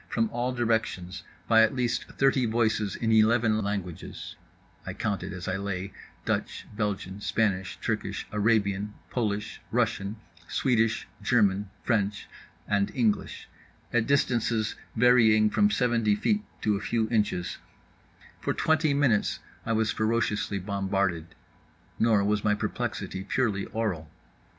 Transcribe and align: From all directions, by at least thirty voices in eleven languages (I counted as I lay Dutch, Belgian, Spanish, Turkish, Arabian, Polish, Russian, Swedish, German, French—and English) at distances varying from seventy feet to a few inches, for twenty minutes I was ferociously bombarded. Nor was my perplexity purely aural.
From 0.09 0.31
all 0.31 0.51
directions, 0.51 1.21
by 1.47 1.61
at 1.61 1.75
least 1.75 2.05
thirty 2.05 2.47
voices 2.47 2.95
in 2.95 3.11
eleven 3.11 3.59
languages 3.59 4.35
(I 4.83 4.95
counted 4.95 5.31
as 5.31 5.47
I 5.47 5.57
lay 5.57 5.93
Dutch, 6.25 6.65
Belgian, 6.75 7.21
Spanish, 7.21 7.77
Turkish, 7.79 8.25
Arabian, 8.31 8.95
Polish, 9.11 9.61
Russian, 9.69 10.15
Swedish, 10.47 11.07
German, 11.21 11.69
French—and 11.83 12.89
English) 12.95 13.47
at 13.93 14.07
distances 14.07 14.73
varying 14.95 15.51
from 15.51 15.69
seventy 15.69 16.15
feet 16.15 16.41
to 16.63 16.75
a 16.75 16.81
few 16.81 17.07
inches, 17.11 17.59
for 18.39 18.55
twenty 18.55 18.95
minutes 18.95 19.37
I 19.67 19.73
was 19.73 19.91
ferociously 19.91 20.57
bombarded. 20.57 21.35
Nor 21.99 22.23
was 22.23 22.43
my 22.43 22.55
perplexity 22.55 23.23
purely 23.23 23.65
aural. 23.67 24.09